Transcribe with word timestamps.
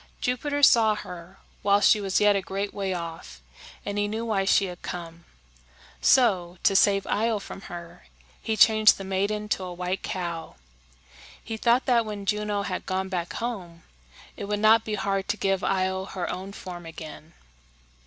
Jupiter 0.19 0.63
saw 0.63 0.95
her 0.95 1.37
while 1.61 1.79
she 1.79 2.01
was 2.01 2.19
yet 2.19 2.35
a 2.35 2.41
great 2.41 2.73
way 2.73 2.91
off, 2.91 3.39
and 3.85 3.99
he 3.99 4.07
knew 4.07 4.25
why 4.25 4.45
she 4.45 4.65
had 4.65 4.81
come. 4.81 5.25
So, 6.01 6.57
to 6.63 6.75
save 6.75 7.05
Io 7.05 7.37
from 7.37 7.61
her, 7.69 8.07
he 8.41 8.57
changed 8.57 8.97
the 8.97 9.03
maiden 9.03 9.47
to 9.49 9.63
a 9.63 9.71
white 9.71 10.01
cow. 10.01 10.55
He 11.43 11.55
thought 11.55 11.85
that 11.85 12.03
when 12.03 12.25
Juno 12.25 12.63
had 12.63 12.87
gone 12.87 13.09
back 13.09 13.33
home, 13.33 13.83
it 14.35 14.45
would 14.45 14.57
not 14.59 14.83
be 14.83 14.95
hard 14.95 15.27
to 15.27 15.37
give 15.37 15.63
Io 15.63 16.05
her 16.05 16.27
own 16.31 16.51
form 16.53 16.87
again. 16.87 17.33